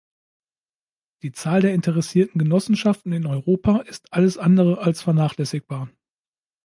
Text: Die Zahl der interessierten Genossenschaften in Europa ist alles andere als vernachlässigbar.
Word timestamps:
Die 1.21 1.31
Zahl 1.31 1.61
der 1.61 1.75
interessierten 1.75 2.39
Genossenschaften 2.39 3.13
in 3.13 3.27
Europa 3.27 3.81
ist 3.81 4.11
alles 4.11 4.39
andere 4.39 4.79
als 4.79 4.99
vernachlässigbar. 5.03 5.89